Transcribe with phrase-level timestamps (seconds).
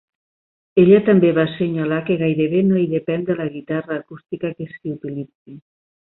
[0.83, 5.61] Ella també va assenyalar que gairebé no hi depèn de la guitarra acústica que s'utilitzi.